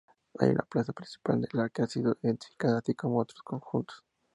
Hay 0.39 0.49
una 0.49 0.63
plaza 0.63 0.93
principal 0.93 1.47
que 1.71 1.83
ha 1.83 1.85
sido 1.87 2.17
identificada, 2.23 2.79
así 2.79 2.95
como 2.95 3.19
otros 3.19 3.43
conjuntos. 3.43 4.03